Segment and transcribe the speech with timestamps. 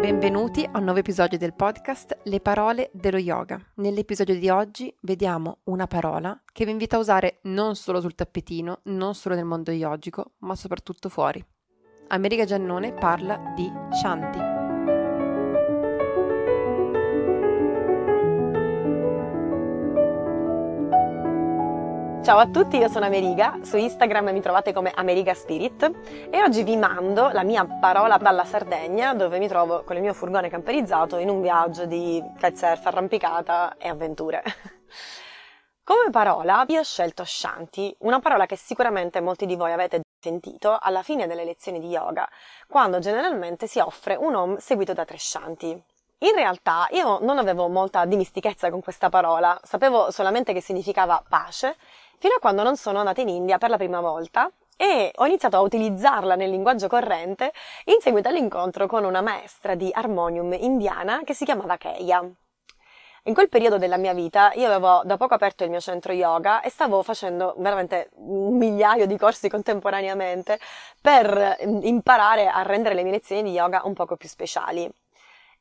[0.00, 3.60] Benvenuti a un nuovo episodio del podcast Le parole dello yoga.
[3.74, 8.80] Nell'episodio di oggi vediamo una parola che vi invita a usare non solo sul tappetino,
[8.84, 11.44] non solo nel mondo yogico, ma soprattutto fuori.
[12.08, 13.70] America Giannone parla di
[14.00, 14.55] Shanti.
[22.26, 26.64] Ciao a tutti, io sono Ameriga, su Instagram mi trovate come Ameriga Spirit e oggi
[26.64, 31.18] vi mando la mia parola dalla Sardegna dove mi trovo con il mio furgone camperizzato
[31.18, 34.42] in un viaggio di kitesurf, arrampicata e avventure.
[35.84, 40.76] Come parola io ho scelto Shanti, una parola che sicuramente molti di voi avete sentito
[40.80, 42.28] alla fine delle lezioni di yoga,
[42.66, 45.80] quando generalmente si offre un Om seguito da tre Shanti.
[46.20, 51.76] In realtà io non avevo molta dimistichezza con questa parola, sapevo solamente che significava pace
[52.16, 55.56] fino a quando non sono andata in India per la prima volta e ho iniziato
[55.56, 57.52] a utilizzarla nel linguaggio corrente
[57.84, 62.26] in seguito all'incontro con una maestra di armonium indiana che si chiamava Keia.
[63.24, 66.62] In quel periodo della mia vita io avevo da poco aperto il mio centro yoga
[66.62, 70.58] e stavo facendo veramente un migliaio di corsi contemporaneamente
[70.98, 74.90] per imparare a rendere le mie lezioni di yoga un poco più speciali.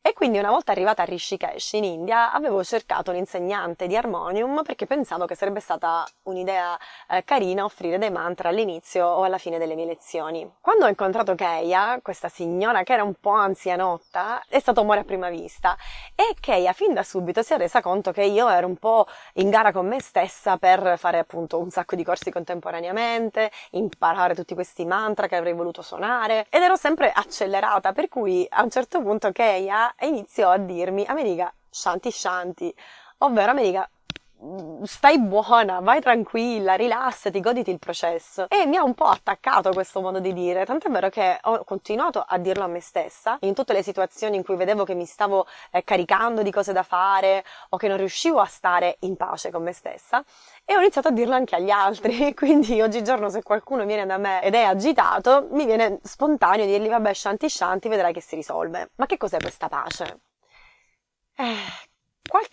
[0.08, 4.62] E quindi una volta arrivata a Rishikesh in India avevo cercato un insegnante di armonium
[4.62, 6.78] perché pensavo che sarebbe stata un'idea
[7.09, 10.47] eh, carina offrire dei mantra all'inizio o alla fine delle mie lezioni.
[10.62, 15.03] Quando ho incontrato Keia, questa signora che era un po' anzianotta, è stato amore a
[15.06, 15.75] prima vista
[16.14, 19.50] e Keia fin da subito si è resa conto che io ero un po' in
[19.50, 24.86] gara con me stessa per fare appunto un sacco di corsi contemporaneamente, imparare tutti questi
[24.86, 29.31] mantra che avrei voluto suonare ed ero sempre accelerata per cui a un certo punto
[29.31, 32.74] Keia e iniziò a dirmi, America, shanti shanti,
[33.20, 33.90] ovvero America,
[34.84, 38.48] stai buona, vai tranquilla, rilassati, goditi il processo.
[38.50, 42.24] E mi ha un po' attaccato questo modo di dire, tant'è vero che ho continuato
[42.26, 45.46] a dirlo a me stessa in tutte le situazioni in cui vedevo che mi stavo
[45.72, 49.64] eh, caricando di cose da fare o che non riuscivo a stare in pace con
[49.64, 50.24] me stessa
[50.64, 52.34] e ho iniziato a dirlo anche agli altri.
[52.36, 57.14] Quindi oggigiorno se qualcuno viene da me ed è agitato, mi viene spontaneo dirgli vabbè
[57.14, 58.92] shanti shanti, vedrai che si risolve.
[58.96, 60.19] Ma che cos'è questa pace?
[61.38, 61.94] Eh,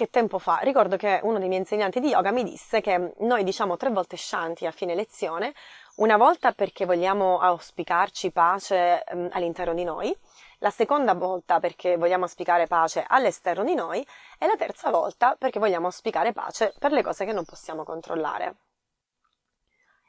[0.03, 3.45] Qualche tempo fa ricordo che uno dei miei insegnanti di yoga mi disse che noi
[3.45, 5.55] diciamo tre volte shanti a fine lezione,
[5.99, 10.13] una volta perché vogliamo auspicarci pace um, all'interno di noi,
[10.59, 14.05] la seconda volta perché vogliamo auspicare pace all'esterno di noi
[14.39, 18.55] e la terza volta perché vogliamo auspicare pace per le cose che non possiamo controllare.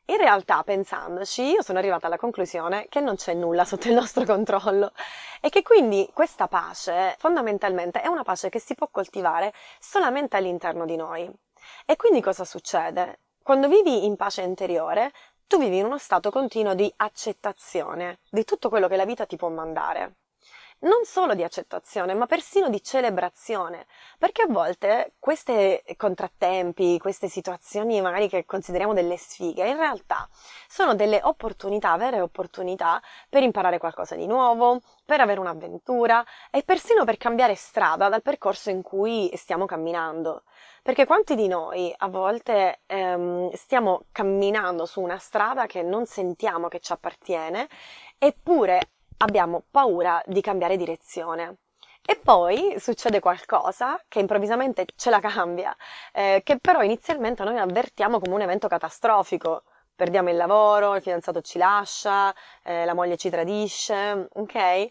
[0.06, 4.26] In realtà, pensandoci, io sono arrivata alla conclusione che non c'è nulla sotto il nostro
[4.26, 4.92] controllo
[5.46, 10.86] e che quindi questa pace fondamentalmente è una pace che si può coltivare solamente all'interno
[10.86, 11.30] di noi.
[11.86, 13.20] E quindi cosa succede?
[13.44, 15.12] Quando vivi in pace interiore,
[15.46, 19.36] tu vivi in uno stato continuo di accettazione di tutto quello che la vita ti
[19.36, 20.14] può mandare
[20.84, 23.86] non solo di accettazione, ma persino di celebrazione,
[24.18, 30.28] perché a volte questi contrattempi, queste situazioni magari che consideriamo delle sfighe, in realtà
[30.68, 37.04] sono delle opportunità, vere opportunità per imparare qualcosa di nuovo, per avere un'avventura e persino
[37.06, 40.44] per cambiare strada dal percorso in cui stiamo camminando.
[40.82, 46.68] Perché quanti di noi a volte ehm, stiamo camminando su una strada che non sentiamo
[46.68, 47.70] che ci appartiene,
[48.18, 51.58] eppure abbiamo paura di cambiare direzione.
[52.06, 55.76] E poi succede qualcosa che improvvisamente ce la cambia,
[56.12, 59.64] eh, che però inizialmente noi avvertiamo come un evento catastrofico.
[59.96, 64.90] Perdiamo il lavoro, il fidanzato ci lascia, eh, la moglie ci tradisce, ok?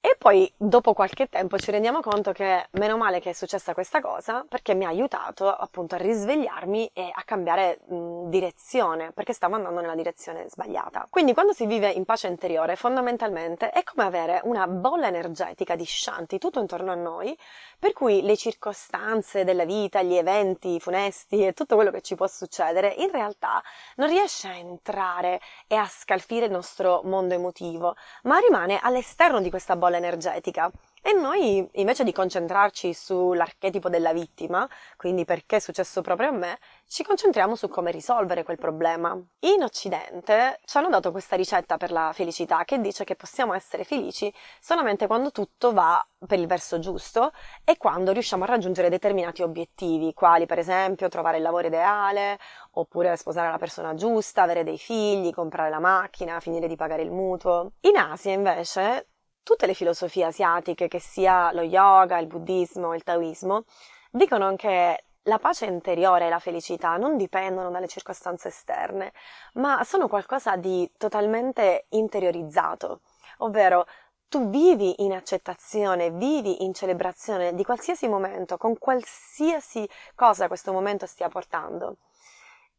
[0.00, 4.00] E poi dopo qualche tempo ci rendiamo conto che meno male che è successa questa
[4.00, 9.56] cosa perché mi ha aiutato appunto a risvegliarmi e a cambiare mh, direzione perché stavo
[9.56, 11.08] andando nella direzione sbagliata.
[11.10, 15.84] Quindi quando si vive in pace interiore fondamentalmente è come avere una bolla energetica di
[15.84, 17.36] shanti tutto intorno a noi
[17.76, 22.28] per cui le circostanze della vita, gli eventi funesti e tutto quello che ci può
[22.28, 23.60] succedere in realtà
[23.96, 29.50] non riesce a entrare e a scalfire il nostro mondo emotivo ma rimane all'esterno di
[29.50, 30.70] questa bolla bolla energetica.
[31.00, 36.58] E noi, invece di concentrarci sull'archetipo della vittima, quindi perché è successo proprio a me,
[36.86, 39.18] ci concentriamo su come risolvere quel problema.
[39.40, 43.84] In Occidente ci hanno dato questa ricetta per la felicità che dice che possiamo essere
[43.84, 47.32] felici solamente quando tutto va per il verso giusto
[47.64, 52.38] e quando riusciamo a raggiungere determinati obiettivi, quali per esempio trovare il lavoro ideale,
[52.72, 57.12] oppure sposare la persona giusta, avere dei figli, comprare la macchina, finire di pagare il
[57.12, 57.72] mutuo.
[57.82, 59.06] In Asia invece
[59.42, 63.64] tutte le filosofie asiatiche, che sia lo yoga, il buddismo, il taoismo,
[64.10, 69.12] dicono che la pace interiore e la felicità non dipendono dalle circostanze esterne,
[69.54, 73.00] ma sono qualcosa di totalmente interiorizzato,
[73.38, 73.86] ovvero
[74.28, 81.06] tu vivi in accettazione, vivi in celebrazione di qualsiasi momento, con qualsiasi cosa questo momento
[81.06, 81.96] stia portando.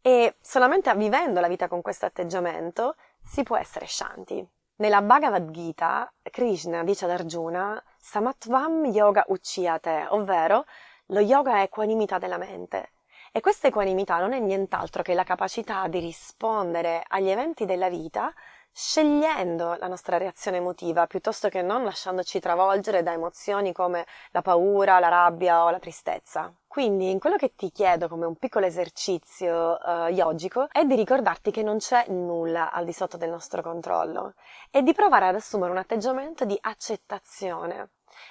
[0.01, 4.47] E solamente vivendo la vita con questo atteggiamento si può essere shanti.
[4.79, 10.63] Nella Bhagavad Gita, Krishna dice ad Arjuna, Samatvam Yoga Ucciyate, ovvero
[11.07, 12.91] lo yoga è equanimità della mente.
[13.33, 18.33] E questa equanimità non è nient'altro che la capacità di rispondere agli eventi della vita
[18.71, 24.99] scegliendo la nostra reazione emotiva piuttosto che non lasciandoci travolgere da emozioni come la paura,
[24.99, 26.53] la rabbia o la tristezza.
[26.79, 31.51] Quindi, in quello che ti chiedo come un piccolo esercizio uh, yogico è di ricordarti
[31.51, 34.35] che non c'è nulla al di sotto del nostro controllo
[34.71, 37.89] e di provare ad assumere un atteggiamento di accettazione.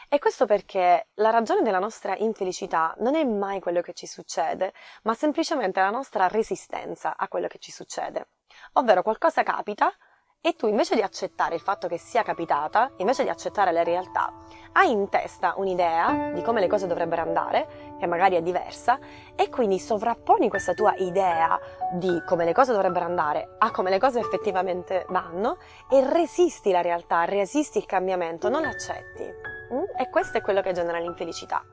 [0.09, 4.73] E questo perché la ragione della nostra infelicità non è mai quello che ci succede,
[5.03, 8.29] ma semplicemente la nostra resistenza a quello che ci succede.
[8.73, 9.95] Ovvero qualcosa capita,
[10.41, 14.33] e tu invece di accettare il fatto che sia capitata, invece di accettare la realtà,
[14.73, 18.99] hai in testa un'idea di come le cose dovrebbero andare, che magari è diversa,
[19.35, 21.59] e quindi sovrapponi questa tua idea
[21.93, 25.59] di come le cose dovrebbero andare a come le cose effettivamente vanno
[25.91, 29.25] e resisti la realtà, resisti il cambiamento, non l'accetti.
[29.73, 29.83] Mm?
[29.99, 31.65] E questo è quello che genera l'infelicità.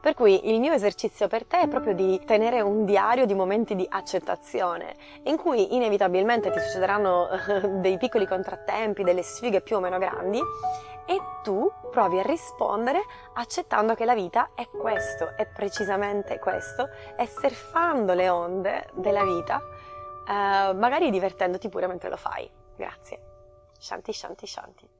[0.00, 3.74] Per cui il mio esercizio per te è proprio di tenere un diario di momenti
[3.76, 7.28] di accettazione, in cui inevitabilmente ti succederanno
[7.80, 10.40] dei piccoli contrattempi, delle sfighe più o meno grandi,
[11.04, 13.02] e tu provi a rispondere
[13.34, 19.60] accettando che la vita è questo, è precisamente questo, e surfando le onde della vita,
[20.26, 22.50] eh, magari divertendoti pure mentre lo fai.
[22.74, 23.20] Grazie.
[23.78, 24.99] Shanti, shanti, shanti.